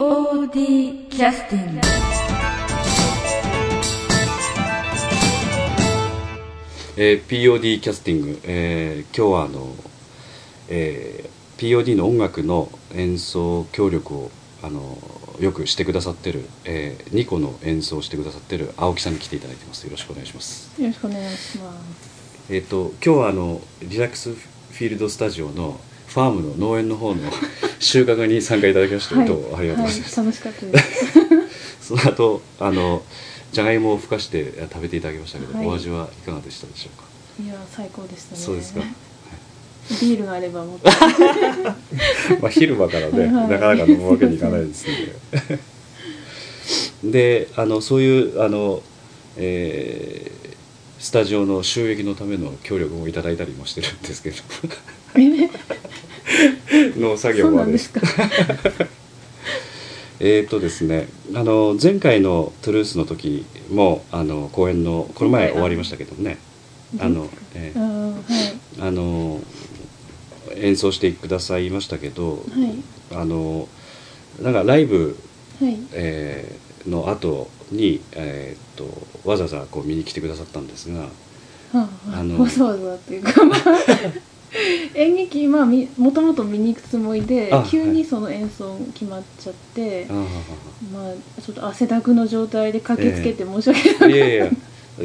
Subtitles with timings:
[0.00, 1.80] POD キャスティング
[6.96, 9.74] えー POD キャスティング、えー今日はあの、
[10.70, 14.30] えー POD の音楽の演奏協力を
[14.62, 14.96] あの
[15.38, 19.84] よくしてくださってる、えー、ニコの演奏をしてくださってる青木さんに来ていただいてます。
[19.84, 20.80] よろしくお願いします。
[20.80, 22.46] よろしくお願いします。
[22.48, 27.20] えっ、と今日はあのリラックスフィールドスタジオのファームの農園の方の
[27.80, 31.12] 収穫に参加いただきまして、どうもありがとうございます、はい、楽しかったです。
[31.96, 33.02] その後あの
[33.52, 35.66] じゃがいもをふかして食べていただきましたけど、はい。
[35.66, 37.04] お味はいかがでしたでしょうか？
[37.42, 38.40] いや最高でしたね。
[38.40, 38.80] そうですか、
[40.02, 40.90] ビールがあればもっと。
[42.40, 43.48] まあ昼間からね、はい。
[43.48, 45.58] なかなか飲むわけにいかないですので。
[47.48, 48.82] であのそういうあの、
[49.36, 50.40] えー
[51.00, 54.36] スタジオの収益のための協力もいただいたりもしてるんですけど
[56.96, 57.78] 農作業まで。
[57.78, 58.00] すか。
[60.22, 66.36] えーとですねあの前回のトゥルースの時もあの公演のこの前終わりましたけどね。
[66.98, 68.22] あの、えーうんはい。
[68.80, 69.40] あの
[70.56, 72.74] 演奏してくださいましたけど、はい。
[73.16, 73.68] あの
[74.42, 75.16] なんかライブ、
[75.60, 75.78] はい。
[75.92, 81.08] えーの後に、えー、とわざわざこう見に来てくださったんですがは
[81.74, 83.60] あはああのわざわざっていうかまあ
[84.94, 90.26] 演劇まあみもともと見に行くつもりであ急にその演奏決まっちゃって、あま
[91.10, 94.50] あちょっと汗だくの状態で駆けつけて申し訳ない、ーいやいや。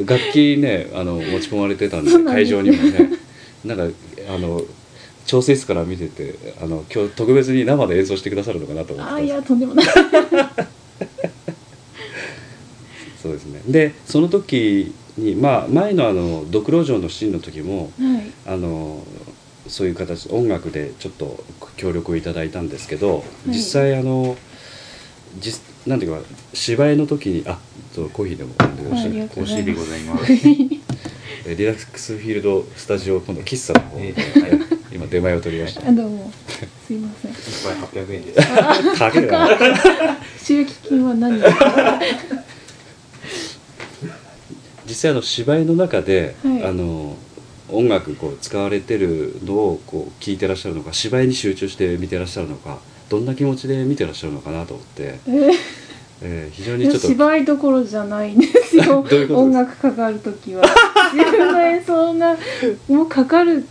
[0.04, 3.10] 楽器ねあの持ち込まれてたんで会場にもね。
[3.64, 3.84] なんか
[4.28, 4.60] あの
[5.26, 9.86] 調整室から見ててあの今日特別に生で演奏してくださるのかなと思ってああいやとんでもない。
[13.22, 13.62] そうですね。
[13.66, 18.22] でその時にまあ前のあのドクロ城のシーンの時もはい。
[18.46, 19.02] あの
[19.68, 21.44] そういう形音楽でちょっと
[21.76, 23.50] 協力をいただいたんですけど、い。
[23.50, 24.36] 実際あの
[25.38, 26.22] 実なんていうか
[26.54, 27.58] 芝居の時にあ
[27.92, 29.06] そうコーヒーでも飲んでください。
[29.06, 30.32] ありがとうコーヒーでございます。
[31.48, 34.14] えリラックスフィールドスタジオ今度喫茶の方で、
[34.92, 35.88] 今出前を取りました。
[35.88, 36.32] あどうも。
[36.86, 37.30] すいません。
[37.30, 38.98] 一杯八百円です。
[38.98, 40.18] 高いな。
[40.42, 41.40] 収益金は何？
[41.40, 42.00] ですか
[44.86, 46.64] 実際あの芝居の中で、はい。
[46.64, 47.16] あの
[47.70, 52.78] 音楽こう使われてるのをこう聞いてらっしゃるのか芝居に集中して見てらっしゃるのか
[53.08, 55.50] どんな気持ちで見てらっしゃるのかなと思って、 えー
[56.22, 60.64] えー非常にちょっと芝居どころじゃないんですよ 音楽かかる時は。
[61.12, 62.36] 自分の演奏が
[62.88, 63.64] もうかかる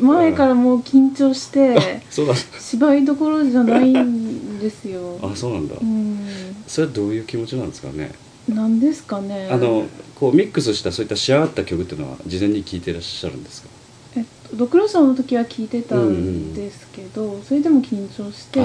[0.00, 2.02] 前からもう緊張して
[2.58, 5.18] 芝居どころじゃないんですよ。
[5.22, 6.18] あそうなんだ、うん。
[6.66, 8.12] それはどういう気持ちなんですかね、
[8.48, 9.48] なんですかね。
[9.50, 13.68] あのこうミックスしたそういった仕上がった曲っていうのは事前に聴いてらっしゃるんですか？
[14.16, 18.64] えっとドクロさんの時は聞いてたんですけど、それでも緊張してあ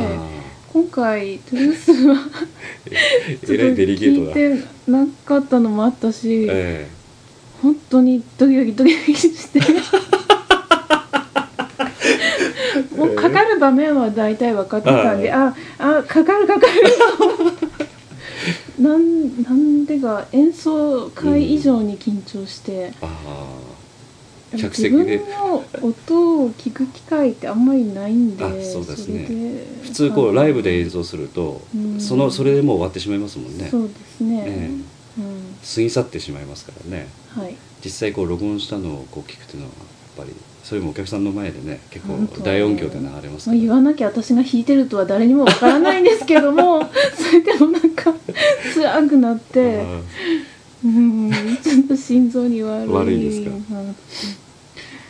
[0.74, 2.16] 今回トゥルースは
[2.86, 6.88] ーちょっと聞いてなかったのもあったし、え
[7.62, 9.60] 本当にドキドキドキドキして。
[12.96, 16.74] もうかかる場面は大体分かってたんでああかかるかかる
[18.80, 25.18] なんなんでか演奏会以上に緊張して、えああ客自席で。
[25.18, 29.24] 分の音を聞く機会ってあんまりないんであそうですね。
[29.24, 32.00] れで普通こうライブで演奏するとうん。
[32.00, 33.68] そのそれでもう終わってしまいますもんね。
[33.70, 34.70] そうですね、え。
[35.20, 35.56] うん。
[35.76, 37.08] 過ぎ去ってしまいますからね。
[37.36, 37.56] はい。
[37.84, 39.74] 実際こう録音したのをこう聞くっていうのは
[40.18, 42.42] やっぱりそれもお客さんの前でね結構本当。
[42.42, 46.82] 大音響で流れますまあ、言わなきゃ私が弾いてるとは誰にもわからないんですけども
[47.16, 47.97] それでもなんか
[48.94, 50.02] 辛くなってあ
[50.86, 51.32] うん
[51.62, 52.88] ちょっと心臓に悪い。
[52.88, 53.52] 悪いですか？
[53.52, 53.96] うん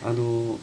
[0.04, 0.58] あの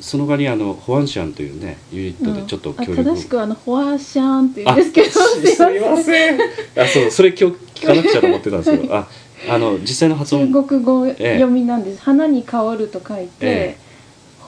[0.00, 3.14] その場にあのホアンシャンというねユニットでちょっとあ協力を。
[3.16, 6.40] 正しくはあのフォアシャンって言うんですけどあすみません。
[6.40, 9.08] あそうそれ今日聞かなくちゃと思ってたんですけど あ
[9.48, 10.52] あの実際の発音。
[10.52, 13.76] 中国語ええ読みなんです、花に香ると書いて、え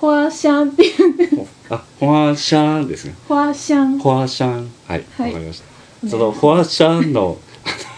[0.01, 1.37] フォアシャンっていうんです。
[1.69, 3.15] あホアンシャンですね。
[3.29, 3.99] フォアシャン。
[3.99, 4.71] ホアシャン。
[4.87, 5.33] はいわ、はい。
[5.33, 7.37] かりました、ねそのホアシャンの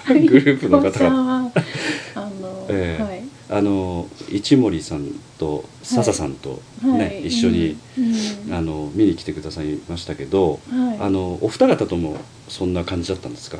[0.06, 1.08] グループの方が。
[1.08, 3.02] あの、ええ。
[3.02, 3.22] はい。
[3.50, 5.08] あの一森さん
[5.38, 7.26] と笹さんとね、はい。
[7.26, 8.04] 一緒に、うん。
[8.48, 8.54] うん。
[8.54, 10.98] あの見に来てくださいましたけど、はい。
[11.00, 12.16] あのお二方とも
[12.48, 13.58] そんな感じだったんですか？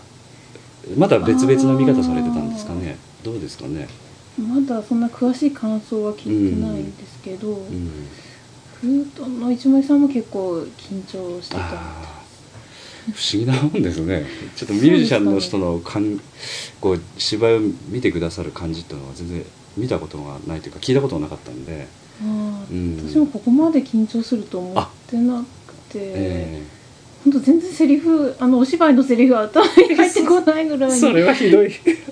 [0.96, 2.96] まだ別々の見方されてたんですかね？
[3.22, 3.86] どうですかね、
[4.36, 8.08] まだそんな詳しい感想は聞いてないんですけど、うん、
[8.80, 11.78] フルートの一森さんも結構緊張してたみたい
[13.10, 14.24] 不思議なもんですね。
[14.54, 16.20] ちょっとミュージシャンの人のかん
[16.80, 19.44] こう芝居を見てくださる感じっていうのは全然
[19.76, 21.86] 見たことがないというか聞いたことがなかったんで、
[22.20, 23.10] あーうん。
[23.10, 26.62] 私もここまで緊張すると思ってなくて、え
[27.24, 30.90] 本当全然セリフあのお芝居のセリフは頭に入ってこないぐらい。
[30.90, 31.70] にそれはひどい。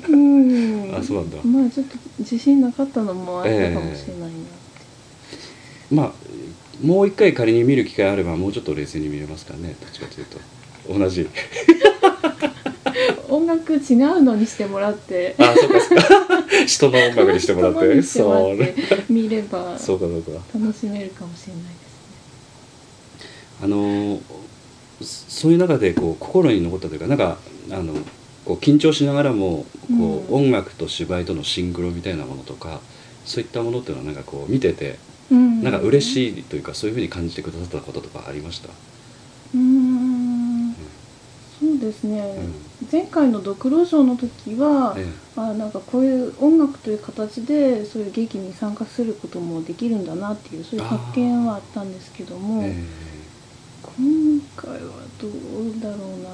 [0.08, 0.94] うん。
[0.96, 1.36] あそうなんだ。
[1.44, 6.12] まあちょっと自信なかったのもあったかもしれないなって、まあ
[6.84, 9.76] もう一回仮に見る機会あればもうちょっと冷静に見れますからね。
[9.80, 10.38] どっちかというと
[10.98, 11.28] 同じ。
[13.28, 15.34] 音楽違うのにしてもらって。
[15.38, 16.04] あそうかそうか。
[16.66, 18.02] 人の音楽にしてもらって。
[18.02, 20.30] それって見ればそうかそうか。
[20.54, 21.90] 楽しめるかもしれないです
[23.20, 23.30] ね。
[23.62, 24.18] あの
[25.00, 27.38] そそういう中でこう心に残ったというかなんか
[27.70, 27.94] あの
[28.44, 29.64] こう緊張しながらも
[29.96, 30.44] こう、うん。
[30.46, 32.80] 音楽と芝居とのシンクロみたいなものとか
[33.24, 34.98] そういったものっていうのはなんかこう見てて
[35.30, 35.62] うん。
[35.62, 38.68] なんか嬉いしいというかそういうふうに感じてくださったこととかありました、
[39.54, 39.99] うーん
[41.80, 42.36] ですね、
[42.92, 45.06] 前回のドクロショーの時は、え
[45.36, 52.84] あなんかこういう音楽という形でそういう劇に参加することもできるんだなっていうそういう発見はあったんですけどえも、え
[53.82, 54.78] 今回は
[55.18, 56.28] どうだろうな。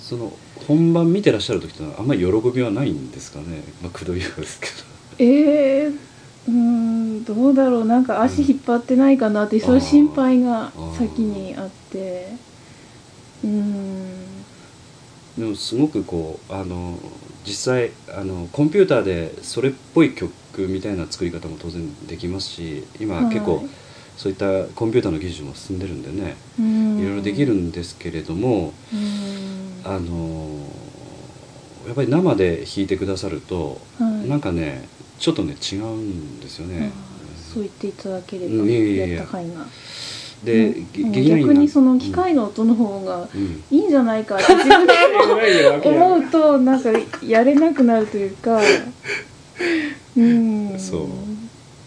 [0.00, 0.32] その
[0.66, 3.62] 本番見てらっしゃる時ってのはあんまり喜びはないんですかね。
[3.82, 4.68] まあくどいようですけ
[5.18, 5.98] えー、
[6.48, 7.84] うーんどうだろう。
[7.84, 12.32] なんか足引っ張ってないかなって、そういう心配が先にあって
[13.42, 14.44] うーん。
[15.36, 16.98] どでもすごくこうあの
[17.44, 20.32] 実際あのコンピューターでそれっぽい曲
[20.68, 23.24] みたいな作り方も当然できますし今はい。
[23.26, 23.68] 結構
[24.16, 26.36] そういったコンピューターの技術も進んでるんでね
[27.00, 28.74] いろいろできるんですけれども
[29.82, 30.68] あの
[31.86, 34.28] やっぱり生で弾いてくださるとはい。
[34.28, 34.88] なんかね
[35.18, 36.92] ちょっとね違うんですよね。
[37.36, 38.70] そう言っていただければうん。
[38.70, 39.26] いやいやいや
[40.44, 43.62] で、逆にそのうん機械の音の方がうん。
[43.70, 44.92] いいんじゃないかって 自分で
[45.88, 46.90] 思うとなんか
[47.26, 48.60] やれなくなるというか。
[50.16, 50.74] うん。
[50.78, 51.00] そう。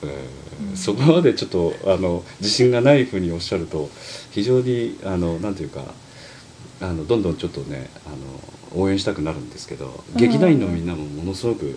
[0.04, 0.38] えー
[0.76, 3.90] そこまでちょっとあの自信がないふうにおっしゃると
[4.32, 5.84] 非常にあのなんていうか
[6.80, 8.16] あのどんどんちょっとねあの
[8.76, 11.76] 応援したくなるんですけどい劇団員のみんなもものすごく、はい、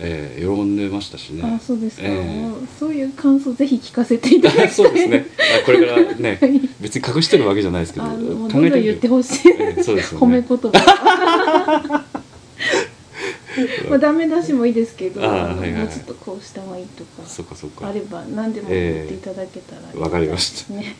[0.00, 1.42] えー喜んでましたしね。
[1.42, 2.48] あそうですか、ええ。
[2.48, 5.26] もうそういう感想ぜひ聞かせていただきたい そうですね。
[5.62, 6.60] あこれからねはい。
[6.80, 10.26] 別に隠してるわけじゃないですけど考えてみど言ってほしい、ええそうですよね。
[10.26, 12.04] 褒め言葉。
[13.88, 17.88] まあダメ出しもいいですけどはいはいもうちょっとこうした方がいいとかそっかそっか。
[17.88, 20.72] あれば何でも言っていただけたらええわかりました。
[20.72, 20.96] ね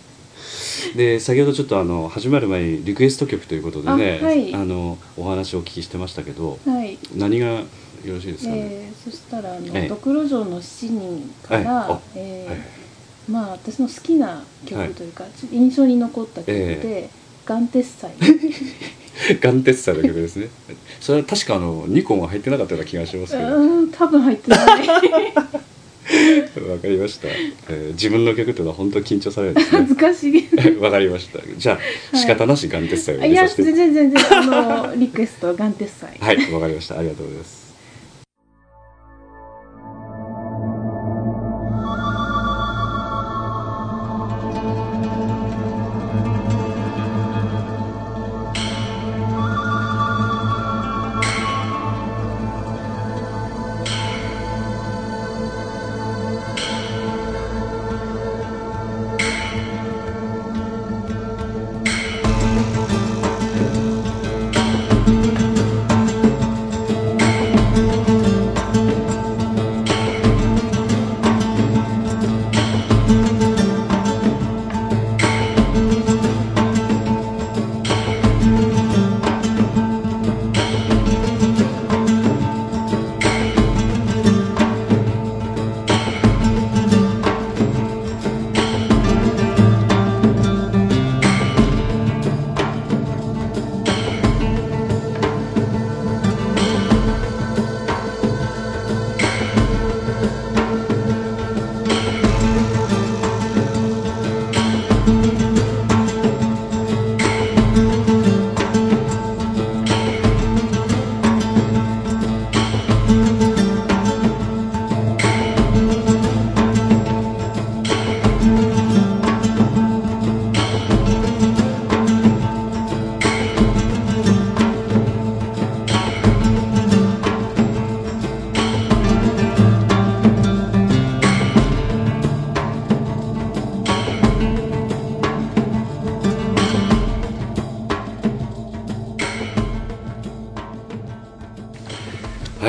[0.97, 4.53] で先ほどちょっとあの始まる前にリクエスト曲ということでねあはい。
[4.67, 6.99] のお話をお聞きしてましたけどはい。
[7.17, 7.65] 何がよ
[8.07, 9.89] ろしいですかね、えーそしたらあの、ええ。
[9.89, 11.93] ドクロ城の7人から、はい。
[11.93, 12.59] あえーはい。
[12.59, 12.67] はい
[13.29, 17.09] まあ私の好きな曲というか、印象に残った曲でえ
[17.47, 18.11] 「ガンテッサイ」
[19.41, 20.49] ガンテッサの曲ですね。
[21.01, 23.87] それは確かあの2個も入ってなかったような気がしますけど。
[23.93, 24.59] 多分入ってない
[26.81, 29.79] かりました、えー自分の曲というのは本当緊張されるんですね。
[29.79, 30.49] 恥ずかしい。
[30.81, 31.41] わかりました。
[31.57, 31.79] じゃ
[32.13, 36.99] あ仕方なしガンテッサを入いやれさせて全然全然あのリクエストは「ガンテッサイ」はいわかりました。
[36.99, 37.60] ありがとうございます「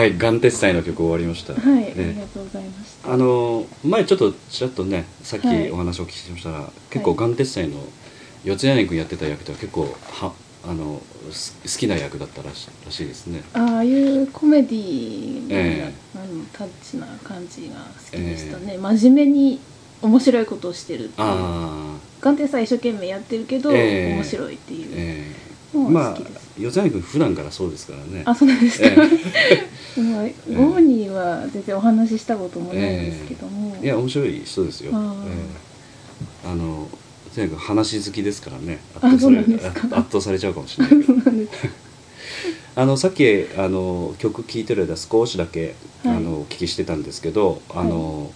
[0.01, 1.53] はい、ガン鉄祭の曲終わりました。
[1.53, 3.13] はい、あえりがとうございました。
[3.13, 5.69] あの前ちょっとちらっとねさっきはい。
[5.69, 7.77] お話をお聞きしましたら、結構ガン鉄祭の
[8.43, 10.33] 四谷谷君やってた役では結構は
[10.67, 13.43] あのす好きな役だったらしらしいですね。
[13.53, 19.59] ああいうコメディーえな、あのタッチな感じが好きでしたね、真面目に
[20.01, 21.27] 面白いことをしてるっていう。
[21.27, 24.15] ああ、眼底さ一生懸命やってるけど、ええ。
[24.15, 24.87] 面白いっていう。
[24.93, 28.23] えのえまあが好きです、四谷谷君普段からそうですからね。
[28.25, 28.95] あそうなんですか、え
[30.01, 34.91] まあ ご本人は全然お話ししたこともないんですけども、いや面白い人ですよ。
[34.93, 36.87] あの
[37.33, 38.79] とにかく話好きですからね。
[39.01, 39.19] あ圧
[40.11, 40.95] 倒されちゃうかもしれない
[42.75, 43.25] あのさっき
[43.57, 46.15] あの曲聴いてる間少しだけ、はい。
[46.17, 48.31] あのお聞きしてたんですけどあの、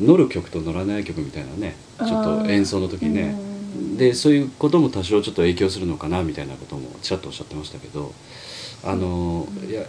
[0.00, 3.49] 乗る曲と乗らない曲みたいなねちょっと演奏の時ねうん
[3.96, 8.12] でそういうことも多少ちょっと影響するのかなみたいなこともちらっとおっしゃってましたけど
[8.84, 9.84] あの、いや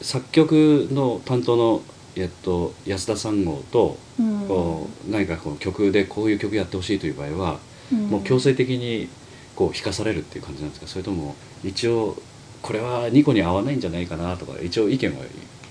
[0.00, 1.82] 作曲の担当の、
[2.14, 5.10] えっと、安田三号と、うん。
[5.10, 7.58] 何かこの曲でこういう曲やってほしいという場合は、
[7.92, 7.98] うん。
[8.08, 9.08] もう強制的に
[9.56, 10.86] こう弾かされるっていう感じなんですか？
[10.86, 11.34] それとも
[11.64, 12.16] 一応
[12.62, 15.24] これはニコに合わないんじゃないかなとか一応意見は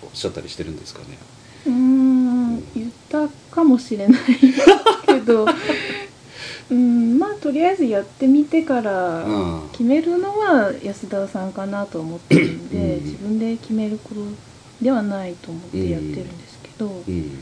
[0.04, 1.18] おっしゃったりしてるんですかね？
[1.68, 4.22] うーん言ったかもしれない
[5.06, 5.46] けど
[6.70, 9.70] うんまあとりあえずやってみてからうん。
[9.72, 13.06] 決めるのは安田さんかなと思ってるんで、うん。
[13.06, 14.22] 自分で決めること
[14.82, 16.88] ではないと思ってやってるんですけど。
[17.08, 17.38] うん。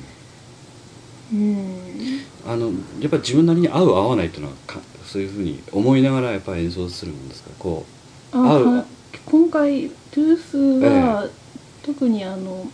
[1.34, 2.67] うん、あの
[3.00, 7.50] やっぱり自分なりに合う合わないっていうのはかそういうふうに思いながらやっぱり演奏するんですか？
[7.58, 7.84] こ
[8.32, 8.65] あ合う。
[8.75, 8.86] は
[9.25, 11.27] 今回トゥースは、
[11.82, 12.67] 特にあの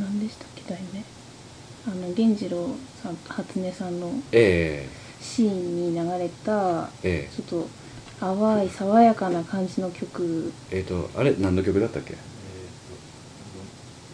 [0.00, 1.04] 何でしたっけ題名？
[1.86, 4.10] あの源次郎さん初音さんの
[5.20, 7.34] シーンに流れたええ。
[7.34, 7.68] ちょっと
[8.18, 10.50] 淡い爽やかな感じの曲。
[10.72, 12.14] ええーとあれ何の曲だったっけ？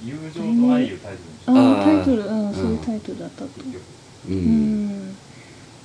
[0.05, 2.55] 友情と愛いうタイトルにしああタイトルうん、うん。
[2.55, 3.47] そういうタイトルだったと。
[4.29, 5.11] う、うん。
[5.11, 5.15] ん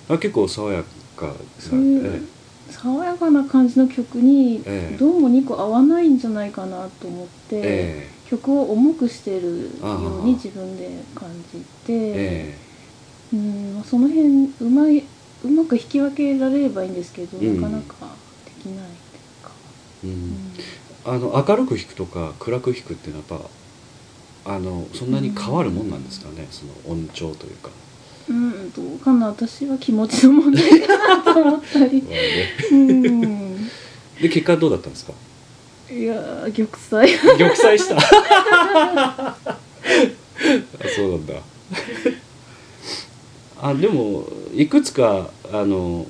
[0.09, 0.83] あ結構爽や
[1.15, 4.97] かなそういうえ爽やかな感じの曲にええ。
[4.97, 12.64] どうも2個合わないんじゃないかなと思って、え曲を重くしてるように自分で感じて、ええ
[13.33, 14.27] うんまあその辺
[14.61, 15.03] うまい
[15.43, 17.61] うまく引き分けられればいいんですけど、うん。
[17.61, 17.95] なかなか
[18.45, 19.51] できないというか、
[20.03, 20.13] えううん。
[20.31, 20.53] ん
[21.05, 23.39] あの明るく弾くとか暗く弾くっていうのはやっ
[24.45, 27.69] ぱあのそんなに変わるもんなんですかね、その音調というか。
[28.27, 29.27] うん、どうかな。
[29.27, 31.99] 私は気持ちの問題かなと思ったり。
[32.71, 33.65] うん。
[34.19, 35.13] で結果どうだったんですか？
[35.91, 36.67] いやー玉
[37.05, 37.05] 砕。
[37.37, 37.97] 玉砕した。
[39.37, 39.57] あ
[40.95, 41.33] そうなんだ
[43.65, 46.05] あでもいくつかあの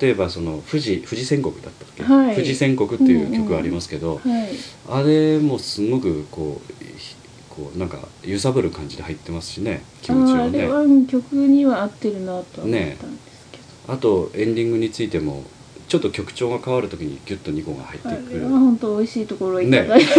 [0.00, 2.34] 例えばその富士富士宣国だったっけ、はい。
[2.34, 4.48] 富士宣国っていう曲がありますけど、はい。
[4.88, 7.16] あれもすごくこうひ
[7.50, 10.60] こうなんか揺さぶる感じで入ってますしね気持ちをね。
[10.60, 15.44] あれはうん曲には合ってるなとは思ったんですけど、あとエンディングについても
[15.86, 18.40] ちょっと曲調が変わるときにギュッと2個が入ってあくる。
[18.40, 20.06] れは本当美味しいところいただいて。
[20.06, 20.12] ね。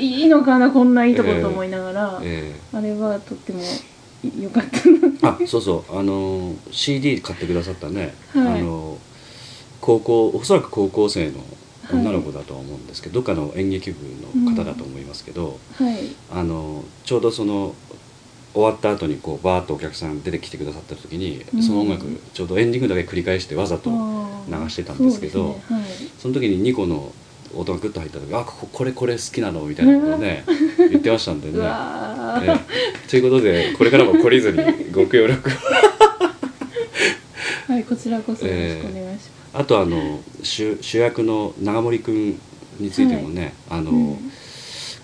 [0.00, 2.54] いいのかなこんないいところと思いながら、 え。
[2.72, 3.60] あれはとっても
[4.40, 4.64] 良かっ
[5.20, 5.28] た。
[5.28, 5.98] あそうそう。
[5.98, 8.60] あの CD 買ってくださったね、はい。
[8.60, 8.98] あの
[9.80, 11.40] 高校おそらく高校生の
[11.92, 13.98] 女の子だとは思うんですけど、どっかの演劇部
[14.44, 15.98] の方だと思いますけど、はい。
[16.32, 17.74] あのちょうどその
[18.54, 21.62] 終わった後にこうバーッとお客さん出てきてくださった時に、うん。
[21.62, 25.80] その音楽ちょうどエンディングだけ繰り返してわざと流してたんですけどそね。
[25.80, 25.84] はい。
[26.18, 27.12] その時に2個の
[27.56, 30.44] 音がグッと入った時あこここれこれ好きなのみたいなことをね
[30.78, 31.60] 言ってましたんでうね。
[31.60, 32.52] わー。
[32.52, 32.60] え
[33.06, 33.08] え。
[33.08, 34.58] ということでこれからも懲りずに
[34.92, 35.52] ご協力を。
[37.72, 42.38] はいこちらこそよろしくお願いしまあとあの主主役の長森君
[42.78, 44.32] についてもね、あの、す、うん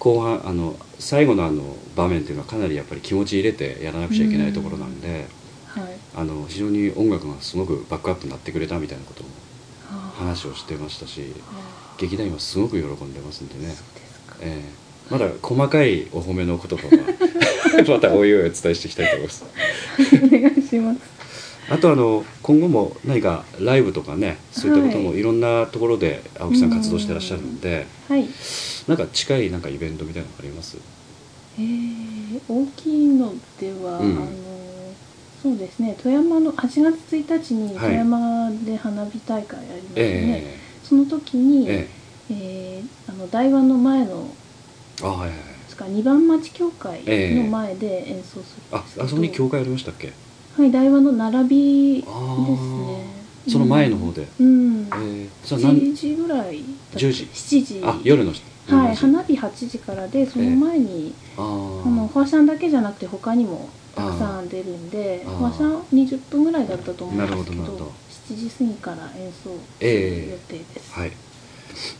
[0.00, 5.26] 後半あの最後のあの場面っていうのはかなりやっぱり気持ち入れてやらなくちゃいけないところなんで、
[5.66, 5.84] はい。
[6.16, 9.28] あの非常に音楽がすごくバックアップになってくれたみたいなことも
[9.84, 11.26] はあ話をしてましたしは
[12.00, 13.74] 劇団員はすごく喜んでますんでね。
[14.40, 15.12] ええ。
[15.12, 16.92] まだ細かいお褒めの言葉は
[17.88, 19.44] またおいおいお伝えしていきたいと思います。
[20.22, 21.00] お願いします。
[21.68, 25.18] あとあの今後も何かライブとかねそういったこともはい。
[25.18, 28.26] いろんでところで青木さん活動してらっしゃるんで、はい。
[28.88, 30.76] なんか近いなんかイベントみたいなのあります？
[31.58, 34.10] えー、大きいのでは、うん。
[34.16, 34.28] あの
[35.42, 35.96] そうですね。
[36.02, 37.86] 富山の8月1日にはい。
[37.86, 40.58] 富山で花火大会ありますよね、え
[40.90, 41.88] その時えに、え
[42.30, 42.80] え。
[42.80, 44.26] ーあの台湾の前の
[45.00, 45.38] えあはいはいはい。
[45.38, 48.76] ですか2番町教会ええの前で演奏する。
[48.76, 50.12] んあですけど、あそこに教会ありましたっけ？
[50.56, 52.18] はい台湾の並びですあ
[52.88, 53.06] ね
[53.48, 54.82] その前の方で、うん。
[54.82, 57.28] えー、それは何？7時ぐらいだった10時。
[57.32, 57.80] 7時。
[57.84, 61.86] あ夜のはい花花火8時からでその前に、あー。
[61.86, 65.36] あのファーシャンだけじゃなくて他にもたくさん出るんであー。
[65.38, 67.92] ファーシャン20分ぐらいだったと思うんですけなるほどなるほどど
[68.30, 71.12] 7時過ぎから演奏予定です、はい。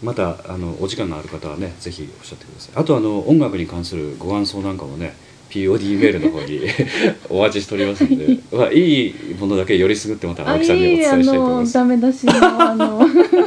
[0.03, 2.77] またあのお時間のある方はねぜひおっしゃってください。
[2.77, 5.15] あとあの音楽に関するご感想なんかもね
[5.51, 6.61] POD メールの方に
[7.29, 11.75] お待ちしておりますので、 まあ、いいものだけよりすぐってまたあ青木さんにお伝えしたいと思いのます。
[11.75, 13.01] ダメ出しのあの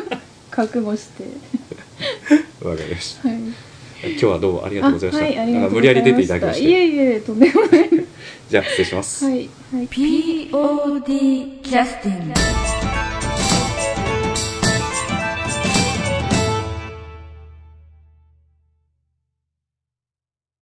[0.51, 1.23] 覚悟して。
[2.61, 3.29] わかりました。
[3.29, 3.37] はい。
[4.05, 6.69] 今日はどうもありがとうございました、あはいありがとうごなんか無理やざいましたり出ていただきまして。
[6.69, 7.89] いえいえとんでもない。
[8.49, 9.33] じゃあ失礼します、はい。
[9.73, 9.87] はい。
[9.87, 12.33] POD キャスティング